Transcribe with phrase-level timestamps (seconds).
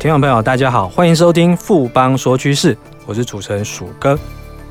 [0.00, 2.74] 听众朋友，大家好，欢迎收听富邦说趋势，
[3.04, 4.18] 我是主持人鼠哥。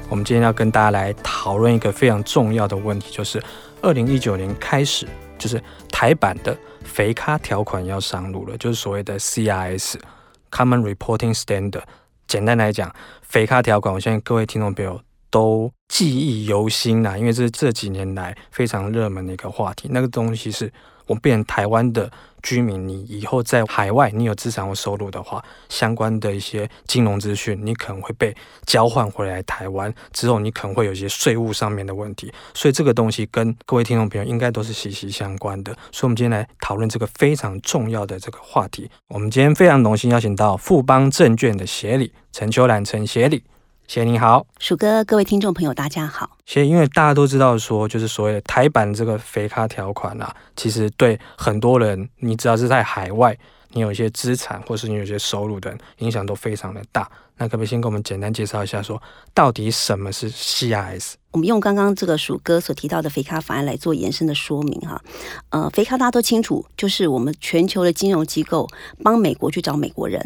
[0.10, 3.40] 我们今天要跟大家来讨论一个非常重要的问题，就是
[3.84, 5.08] 二零一九年开始，
[5.38, 11.84] 就是台版的肥咖条款要上路了，就是所谓的 CRS（Common Reporting Standard）。
[12.28, 12.92] 简单来讲，
[13.22, 15.00] 肥咖条款，我相信各位听众朋友
[15.30, 19.90] 都记忆犹新啦，因为这是这几年来非常热门的一个话题。
[19.92, 20.74] 那个东西是
[21.06, 22.12] 我们变成台湾的。
[22.42, 28.36] 居民，你以后在海外，你有资产或收入的话，相关的一些金融资讯，你可能会被
[28.66, 35.74] 交换回来台湾之后，你可能会有一些税务上面的问题，所以这个东西跟各位听众朋友应该都是息息相关的。
[35.92, 38.90] 所以，我们今天来讨论这个非常重要的这个话题。
[39.08, 43.44] 我们今天非常荣幸邀请到富邦证券的协理陈秋兰陈协理。
[43.90, 46.38] 谢你好，鼠哥，各位听众朋友，大家好。
[46.46, 53.36] 谢，因为大家都知道说，就是所谓的台版这个肥咖条款啊，其实对很多人，你只要是在海外，
[53.70, 57.10] 你有一些资产或是你有一些收入的人，影响都非常的大。
[57.38, 61.14] 那可不可以先给我们简单介绍一下说，说到底什么是 CRS？
[61.32, 65.02] 我们用刚刚这个鼠哥所提到的肥咖法案来做延伸的说明哈。
[65.50, 68.70] 呃，肥咖大家都清楚，就是我们全球的金融机构
[69.04, 70.24] 帮美国去找美国人。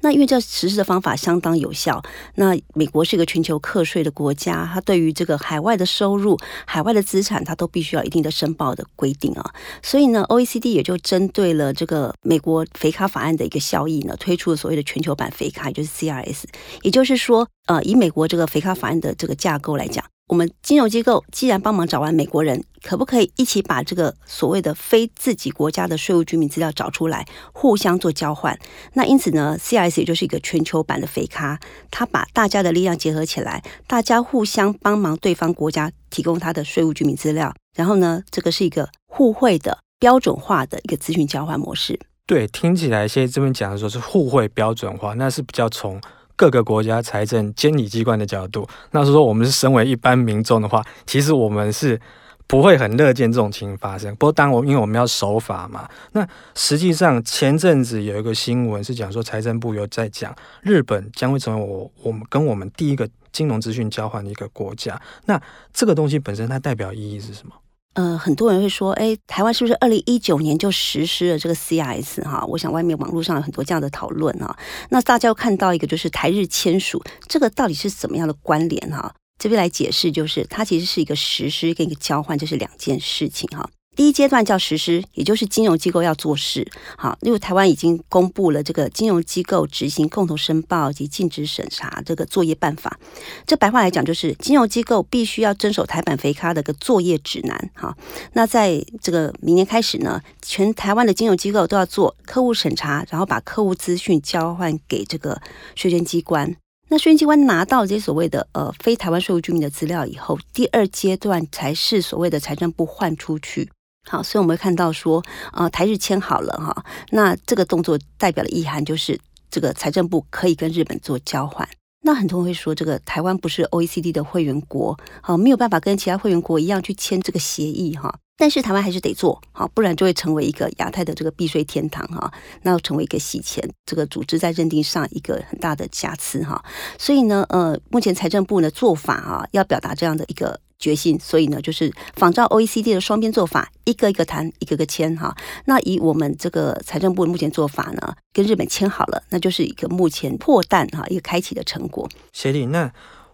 [0.00, 2.02] 那因为这实施的方法相当有效。
[2.36, 9.52] 那美国是一个全球课税的国家，它对于这个海外的收入、海外的资产，它都必须要一定的申报的规定啊。
[9.82, 16.44] 所以呢，OECD 也就针对了这个美国肥咖法案的一个效益呢，推出了所谓的全球版肥咖，也就是 CRS。
[16.82, 20.04] 也就是说，呃，以美国这个肥咖法案的这个架构来讲。
[20.30, 28.56] 我们金融机构既然帮忙找完美国人，可不可以一起把这个所谓的非自己国家的税务居民资料找出来，互相做交换？
[28.92, 31.58] 那因此呢，CIS 也就是一个全球版的肥咖，
[31.90, 41.98] 它把大家的力量结合起来，大家互相帮忙对方国家提供他的税务居民资料，然后呢，这个是一个互惠的标准化的一个资讯交换模式。
[42.24, 46.00] 对，听起来现在这边讲的说是互惠标准化，那是比较从。
[46.40, 52.00] 各个国家财政监理机关的角度，那是说我们是身为一般民众的话，其实我们是
[52.46, 54.10] 不会很乐见这种情形发生。
[54.16, 64.98] 不过，当我因为我们要守法嘛，那实际上前阵子有一个新闻是讲说，财政部有在讲，日本将会成为我我们跟我们第一个金融资讯交换的一个国家。
[65.26, 65.38] 那
[65.74, 67.52] 这个东西本身它代表意义是什么？
[67.94, 72.44] 呃，很多人会说，哎，台湾是不是二零一九年就实施了这个 CIS 哈？
[72.46, 74.56] 我想外面网络上有很多这样的讨论哈。
[74.90, 79.12] 那大家要看到一个就是台日签署，这个到底是怎么样的关联哈？
[79.38, 83.68] 这边来解释，就是它其实是一个实施跟一个交换，这是两件事情哈。
[83.96, 86.66] 第一阶段叫实施，也就是金融机构要做事。
[86.96, 92.98] 好，因为台湾已经公布了这个金融机构执行共同申报及尽职审查这个作业办法。
[93.46, 97.70] 这白话来讲，就是金融机构必须要遵守台版肥咖的个作业指南。
[97.74, 97.94] 好，
[98.32, 105.42] 那在这个明年开始呢，全台湾的金融机构都要做客户审查，然后把客户资讯交换给这个
[105.74, 106.56] 税捐机关。
[106.88, 113.68] 那税捐机关拿到这些所谓的呃非台湾税务居民的资料以后，第二阶段才是所谓的财政部换出去。
[114.10, 115.22] 好，所以我们会看到说，
[115.52, 119.16] 呃，台日签好了哈，那这个动作代表的意涵就是，
[119.48, 121.68] 这个财政部可以跟日本做交换。
[122.02, 128.12] 那很多人会说，这个台湾不是 OECD 的会员国，好，没有办法跟其他会员国一样去签这个协议哈。
[128.36, 132.32] 但是台湾还是得做好，不然就会成为一个亚太的这个避税天堂哈，
[132.62, 136.60] 那要成为一个洗钱这个组织在认定上一个很大的瑕疵哈。
[136.98, 140.58] 所以呢，呃，目前财政部的做法啊，要表达这样的一个。
[140.80, 145.36] 决心，所以呢，就是仿照 OECD 的双边做法，一个一个谈，一个个签哈。
[145.66, 152.08] 那以我们这个财政部目前做法呢，跟日本签好了，那就是一个目前破蛋哈，一个开启的成果。
[152.32, 152.90] 协理，那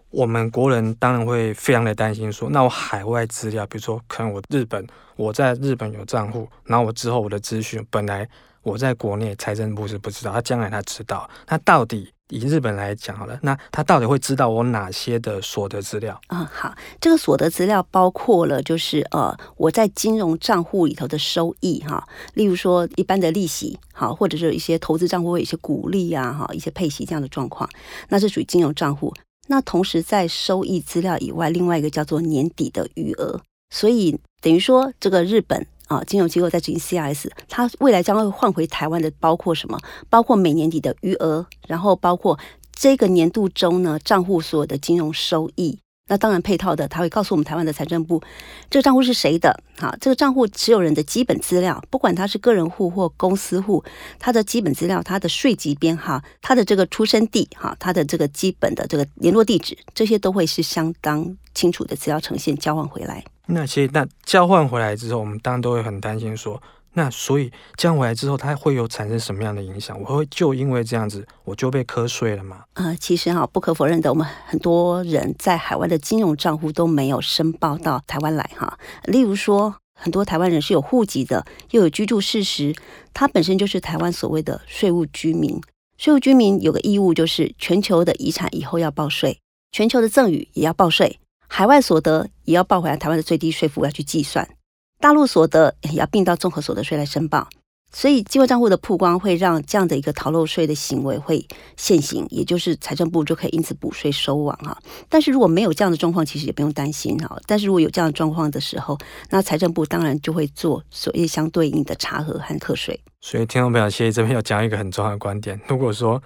[0.09, 4.85] 我们国人当然会非常的担心说，那我海外资料，比如说可能我日本
[5.15, 8.27] 我在日本有账户，然后我之后我的资讯本来
[8.61, 12.11] 我在国内财政部是不知道，他将来他知道，那到底？
[12.29, 16.19] 以日本来讲好了，那他到底会知道我哪些的所得资料？
[16.27, 27.69] 嗯，好，这个所得资料包括了，就是呃，我在金融账户里头的收益哈，例如说一般的利息，好，或者是一些投资账户会有一些股利啊，哈，一些配息这样的状况，
[28.09, 29.13] 那是属于金融账户。
[29.47, 35.65] 那同时在收益资料以外，另外一个叫做年底的余额，所以等于说这个日本。
[35.87, 39.79] 啊，金融机构在进行 CIS，它未来将会换回台湾的包括什么？
[40.09, 42.37] 包括每年底的余额，然后包括
[42.71, 45.79] 这个年度中呢账户所有的金融收益。
[46.07, 48.21] 那当然配套的，它会告诉我们台湾的财政部，
[48.69, 49.61] 这个账户是谁的？
[49.77, 53.83] 好，这个账户持有人的基本资料，不管他是个人户或公司户，
[54.17, 63.23] 他的基本资料、他的税籍编号、他的这个出生地、哈，他的这个基本的这个联络地址，这些都会是相当清楚的资料呈现交换回来。
[63.45, 66.61] 那其实那交换回来之后，我们当然都会很担心说，
[66.97, 70.01] 那所以降回来之后，它会有产生什么样的影响？
[70.01, 72.63] 我会就因为这样子，我就被课税了吗？
[72.73, 78.79] 呃，其实哈，不可否认的，我们很多人在海外的金融账户都没有申报到台湾来哈。
[79.03, 82.73] 例如说，很多台湾人是有户籍的，又有居住事实，
[83.13, 85.61] 他本身就是台湾所谓的税务居民。
[85.99, 89.39] 税务居民有个义务，就是全球的遗产以后要报税，
[89.71, 94.49] 全球的赠与也要报税，海外所得也要报回来，台湾的最低税负要去计算。
[94.99, 97.47] 大陆所得也要并到综合所得税来申报，
[97.93, 101.47] 所以机会账户的曝光会让这样的一个逃漏税的行为会
[101.77, 104.75] 现行，也就是财政部就可以因此补税收网哈。
[105.07, 107.39] 但是如果没有这样的状况，其实也不用担心哈。
[107.45, 108.97] 但是如果有这样的状况的时候，
[109.29, 112.99] 那财政部当然就会做所谓相对应的查核和课税。
[113.21, 116.21] 所以听众朋友，谢谢这边要讲一个很重要的观点：如果说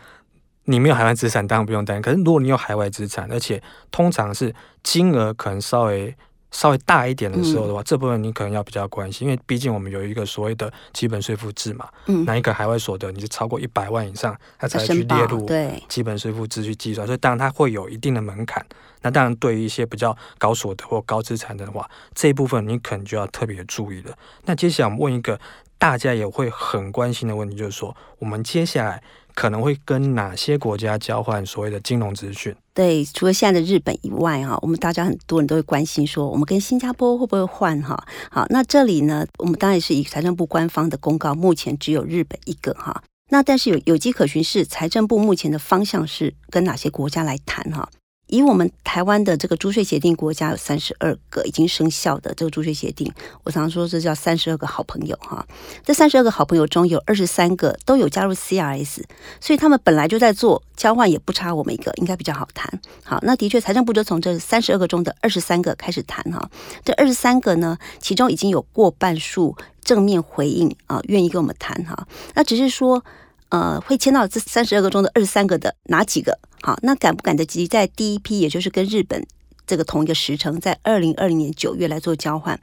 [0.64, 6.16] 你没有海外资产，当然不用担心；可是如果你有海外资产，而且通常是金额可能稍微。
[6.52, 11.88] 稍微大一点的时候的话，嗯、这部分你可能要比较关心，因为毕竟我们有一个所谓的基本税负制嘛。
[12.08, 12.24] 嗯。
[12.26, 18.66] 那一个海外所得你是超过一百万以上，它才去列入对基本税负制去计算，所以当然它会有一定的门槛。
[19.02, 24.16] 那当然对于一些比较高所得或高资产的话，这一部分你可能就要特别注意了。
[24.46, 25.40] 那接下来我们问一个
[25.82, 29.02] 大家也会很关心的问题，就是说我们接下来。
[29.34, 32.54] 可能会跟哪些国家交换所谓的金融资讯？
[32.74, 37.82] 对，除了现在的日本以外，哈，我们大家很多人都会关心说，我们跟新加坡会不会换？
[37.82, 37.98] 哈，
[38.30, 47.64] 好，那这里呢，我们当然是以财政部官方的公告，目前只有日本一个，哈，那但是有有迹可循，是财政部目前的方向是跟哪些国家来谈？
[47.72, 47.90] 哈。
[48.32, 53.12] 以我们台湾的这个租税协定国家有三十二个已经生效的这个租税协定，
[53.44, 55.46] 我常常说这叫三十二个好朋友哈。
[55.84, 59.04] 这三十二个好朋友中有二十三个都有加入 CRS，
[59.42, 62.72] 所以他们本来就在做交换，也不差我们一个，应该比较好谈。
[63.04, 66.50] 好，那的确财政部就从这三十二个中的二十三个开始谈哈。
[66.86, 72.08] 这二十三个呢，其中已经有过半数正面回应啊，愿意跟我们谈哈。
[72.34, 73.04] 那只是说。
[73.52, 76.40] 呃，会签到这三十二个中的二十三个的哪几个？
[76.62, 79.26] 好，那赶不赶得及在第一批，也就是跟日本
[79.68, 82.58] 这个同一个时程，在二零二零年九月来做交换？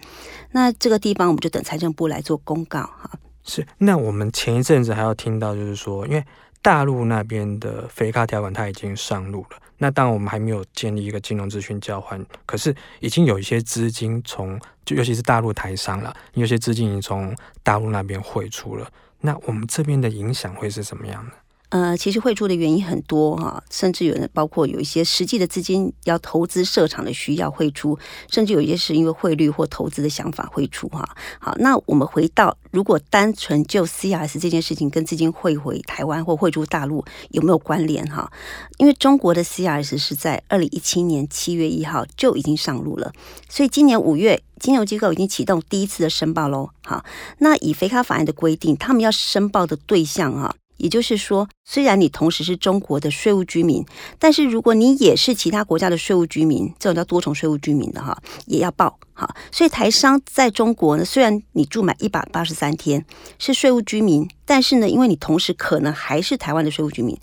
[0.53, 3.11] 那这个地方我们就等财政部来做公告哈。
[3.45, 6.25] 是，那我们前一阵子还要听到，就是说，因为
[6.63, 18.91] 大陆那边的肥咖条款它已经上路了，那当然我们还没有建立一个金融资讯交换，可是已经有一些资金从，就尤其是大陆台商了，有些资金已经从大陆那边汇出了。
[19.21, 21.33] 那我们这边的影响会是什么样的？
[21.71, 27.99] 呃，其实汇出的原因很多哈，甚至有人包括有一些实际的资金要投资设厂的需要汇出，
[28.31, 31.07] 甚至有一些是因为汇率或投资的想法汇出哈。
[31.39, 38.33] 好，那我们回到，如果单纯就 CRS 这件事情跟资金汇回台湾或汇出大陆有没有关联哈？
[38.79, 43.13] 因为中国的 CRS 是在二零一七年七月一号就已经上路了，
[43.49, 46.71] 所以今年五月金融机构已经启动第一次的申报喽。
[46.83, 47.05] 好，
[47.41, 50.55] 那以肥卡法案的规定，他们要申报的对象哈。
[50.79, 53.85] 也就是说，虽然你同时是中国的税务居民，
[54.19, 58.17] 但是如果你也是其他国家的税务居民，这种叫多重税务居民的哈，
[58.47, 59.29] 也要报哈。
[59.53, 63.05] 所以台商在中国呢，虽然你住满一百八十三天
[63.39, 67.19] 是税务居民，但是呢，因为你同时可能还是台湾的税务居民，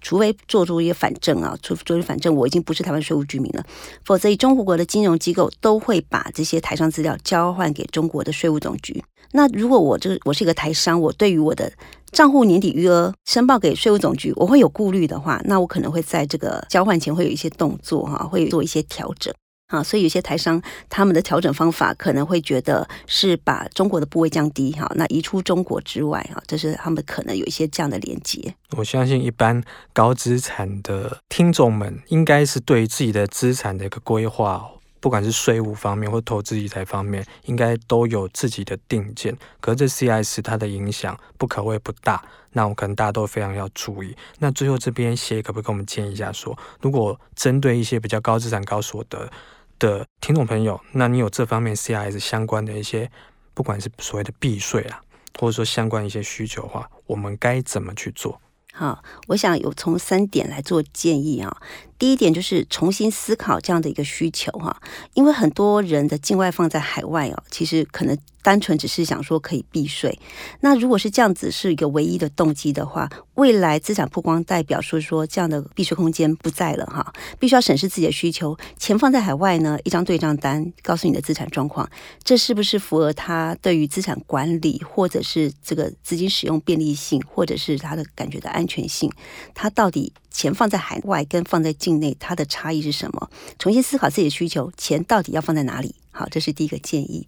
[0.00, 3.64] 除非做出一些反正啊，除做出反正我已经不是台湾税务居民了，
[4.04, 9.02] 否则以中国国的金融机构都会把这些台商资料交换给中国的税务总局。
[9.32, 11.72] 那如果我这个我是一个台商，我对于我的
[12.10, 19.32] 账户年底余额申报给税务总局，我会有顾虑的话，那我可能会在这个交换前会有一些动作哈，会做一些调整
[19.70, 19.82] 啊。
[19.82, 20.60] 所以有些台商
[20.90, 28.54] 他们的调整方法可能会觉得是把中国的部位降低哈，那移出中国之外哈，这是他们可能有一些这样的连接。
[28.76, 34.70] 我相信一般高资产的听众们应该是对自己的资产的一个规划。
[35.02, 39.34] 不管是税务方面或投资理财方面，应该都有自己的定见。
[39.58, 42.22] 可是这 CRS 它的影响不可谓不大，
[42.52, 44.14] 那我可能大家都非常要注意。
[44.40, 49.30] 那最后这边协可不可以跟我们建议一下说，说如果针对一些比较高资产高所得
[49.80, 53.10] 的听众朋友，那你有这方面 CIS 相关的一些，
[53.54, 55.02] 不管是所谓的避税啊，
[55.40, 58.40] 或者说相关一些需求的话，我们该怎么去做？
[58.72, 61.60] 好，我想有从三点来做建议啊。
[62.00, 64.80] 第一点就是重新思考这样的一个需求哈，
[65.12, 70.18] 因为很多人的境外放在海外哦，其实可能单纯只是想说可以避税。
[70.60, 78.56] 那如果是这样子是一个唯一的动机的话，未来资产曝光代表说说这样的避税空间不在了哈，必须要审视自己的需求。
[78.78, 81.86] 钱放在海外呢，一张对账单告诉你的资产状况，
[82.24, 89.12] 这是不是符合他对于资产管理或者是这个资金使用便利性，或者是他的感觉的安全性？
[89.54, 90.10] 他到底？
[90.30, 93.30] 钱放在海外跟放在境内，它的差异是什么？
[93.58, 95.94] 重新思考自己的需求，钱到底要放在哪里？
[96.10, 97.26] 好，这是第一个建议。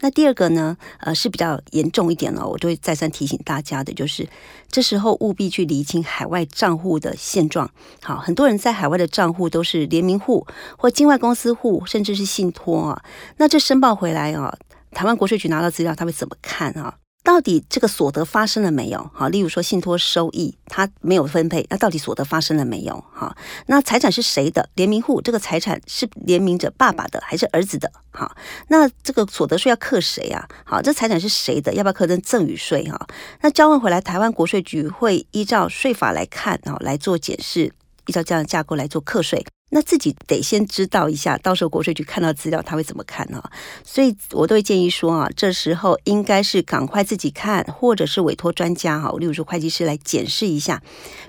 [0.00, 4.28] 那第二个呢，呃，是比较严重一点了，我就会再三提醒大家的，就是
[4.70, 7.68] 这时候务必去厘清海外账户的现状。
[8.00, 13.02] 好，很多人在海外的账户都是联名户或境外公司户，甚至是信托啊。
[13.38, 14.56] 那这申报回来啊，
[14.92, 16.94] 台湾国税局拿到资料，他会怎么看啊？
[17.24, 19.10] 到底这个所得发生了没有？
[19.12, 23.04] 好，例如说信托收益，它没有分配，那到底所得发生了没有？
[23.12, 24.66] 哈，那财产是谁的？
[24.74, 27.92] 联名户这个财产是联名者爸爸的还是儿子的？
[28.10, 28.34] 好，
[28.68, 30.48] 那这个所得税要课谁啊？
[30.64, 31.74] 好，这财产是谁的？
[31.74, 32.88] 要不要课征赠与税？
[32.88, 33.06] 哈，
[33.42, 37.72] 那交换回来，台湾国税局会依照税法来看啊，来做检视，
[38.06, 39.44] 依照这样的架构来做课税。
[39.70, 43.42] 那自己得先知道一下，到时候国税局看到资料，他会怎么看呢？
[43.84, 50.82] 所以我都会建议说啊，这时候应该是赶快自己看，或者是委托专家哈，例如说会计师来检视一下，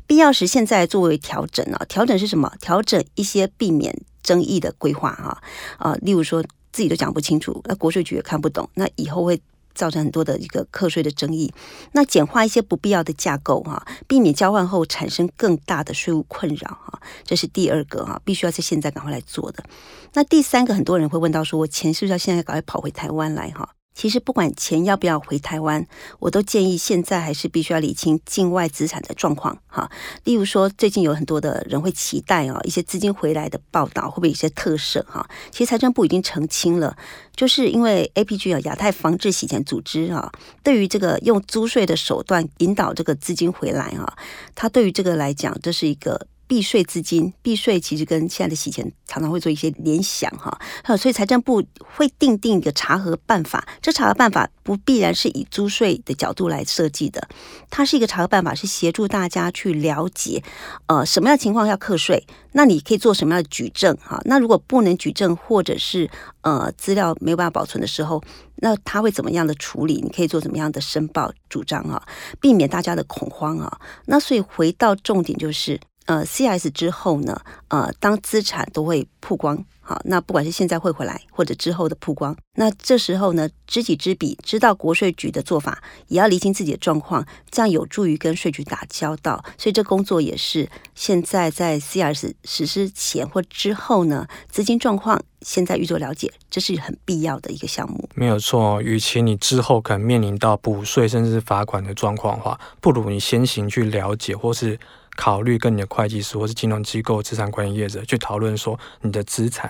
[0.08, 2.51] 必要时现在作为调整啊，调整是什么？
[2.62, 3.93] 调整一些避免
[4.24, 5.41] 争议的规划哈
[5.77, 6.41] 啊，例如说
[6.72, 9.41] 自己都讲不清楚，那国税局也看不懂，那以后会。
[9.79, 11.53] 造成很多的一个课税的争议，
[11.93, 19.63] 那简化一些不必要的架构哈，避免交换后产生更大的税务困扰哈，这是第二个哈，必须要在现在赶快来做的。
[20.12, 23.69] 那第三个，很多人会问到说，我钱是不是要现在赶快跑回台湾来哈？
[24.00, 25.86] 其实不管钱要不要回台湾，
[26.20, 29.91] 我都建议现在还是必须要理清境外资产的状况哈。
[30.24, 35.29] 例如说，最近有很多的人会期待啊，一些资金回来的报道会不会有一些特赦哈？
[35.51, 36.96] 其实财政部已经澄清了，
[37.36, 40.32] 就是因为 APG 啊，亚太防治洗钱组织啊，
[40.63, 44.15] 对于这个用租税的手段引导这个资金回来啊，
[44.56, 46.27] 它对于这个来讲，这是一个。
[46.50, 50.60] 避税资金，避税其实跟现在的洗钱常常会做一些联想哈，
[50.98, 51.63] 所以财政部
[51.96, 53.68] 会订定一个查核办法。
[53.84, 57.29] 这查核办法不必然是以租税的角度来设计的，
[57.70, 60.44] 它是一个查核办法，是协助大家去了解，
[60.88, 64.20] 呃，什么样的情况要课税，那你可以做什么样的举证哈？
[64.25, 66.10] 那如果不能举证，或者是
[66.41, 68.24] 呃资料没有办法保存的时候，
[68.56, 70.01] 那他会怎么样的处理？
[70.01, 72.01] 你可以做怎么样的申报主张啊？
[72.41, 73.79] 避免大家的恐慌啊。
[74.08, 75.79] 那所以回到重点就是。
[76.10, 89.46] 呃，C S 之后呢，呃，当资产都会曝光，好，那不管是现在汇回来，或者之后的曝光，那这时候呢，知己知彼，知道国税局的做法，也要厘清自己的状况，这样有助于跟税局打交道。
[89.56, 98.10] 所以这工作也是现在在 C S 实施前或之后呢，资金状况现在预做了解，这是很必要的一个项目。
[98.16, 104.80] 没有错，与其你之后可能面临到补税甚至是罚款的状况的话，不如你先行去了解，或是。
[105.19, 109.69] 考虑跟你的会计师或是金融机构资产管理业者去讨论，说你的资产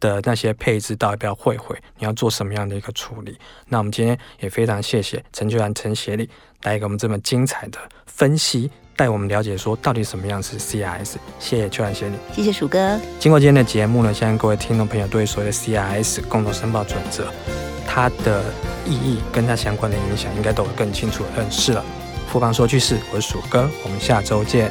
[0.00, 3.36] 的那些配置到底要不要汇回，你要做什么样的一个处理？
[3.66, 6.26] 那我们今天也非常谢谢陈秋兰陈协理
[6.62, 11.16] 来给我们这么精彩的分析，带我们了解说到底什么样是 CRS。
[11.38, 12.98] 谢谢秋兰协理，谢谢鼠哥。
[13.18, 17.30] 经过今天的节目呢，相信各位听众朋友对所谓的 CRS 共同申报准则，
[17.86, 18.42] 它的
[18.86, 21.84] 意义跟它相关的影响，应该都有更清楚的认识了。
[22.28, 24.70] 富邦说趋势，我是鼠哥，我们下周见。